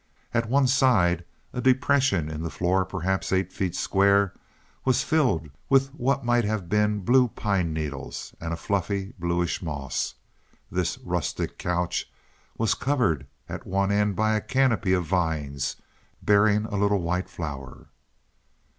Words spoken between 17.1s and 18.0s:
flower.